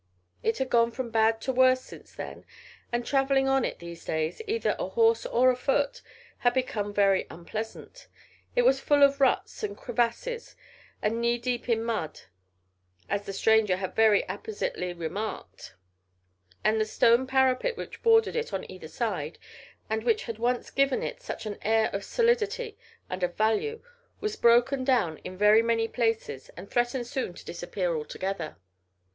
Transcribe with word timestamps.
It 0.41 0.57
had 0.57 0.71
gone 0.71 0.89
from 0.89 1.11
bad 1.11 1.39
to 1.41 1.53
worse 1.53 1.81
since 1.81 2.11
then, 2.15 2.43
and 2.91 3.05
travelling 3.05 3.47
on 3.47 3.63
it 3.63 3.77
these 3.77 4.03
days 4.03 4.41
either 4.47 4.75
ahorse 4.79 5.27
or 5.27 5.51
afoot 5.51 6.01
had 6.39 6.55
become 6.55 6.91
very 6.91 7.27
unpleasant. 7.29 8.07
It 8.55 8.63
was 8.63 8.79
full 8.79 9.03
of 9.03 9.21
ruts 9.21 9.61
and 9.61 9.77
crevasses 9.77 10.55
and 11.03 11.21
knee 11.21 11.37
deep 11.37 11.69
in 11.69 11.83
mud, 11.83 12.21
as 13.09 13.27
the 13.27 13.31
stranger 13.31 13.77
had 13.77 13.95
very 13.95 14.23
appositely 14.27 14.91
remarked, 14.91 15.75
and 16.63 16.81
the 16.81 16.85
stone 16.85 17.27
parapet 17.27 17.77
which 17.77 18.01
bordered 18.01 18.35
it 18.35 18.51
on 18.51 18.65
either 18.71 18.87
side, 18.87 19.37
and 19.87 20.01
which 20.03 20.23
had 20.23 20.39
once 20.39 20.71
given 20.71 21.03
it 21.03 21.21
such 21.21 21.45
an 21.45 21.59
air 21.61 21.91
of 21.93 22.03
solidity 22.03 22.75
and 23.07 23.21
of 23.21 23.35
value, 23.37 23.83
was 24.19 24.35
broken 24.35 24.83
down 24.83 25.19
in 25.19 25.37
very 25.37 25.61
many 25.61 25.87
places 25.87 26.49
and 26.57 26.71
threatened 26.71 27.05
soon 27.05 27.35
to 27.35 27.45
disappear 27.45 27.95
altogether. 27.95 28.55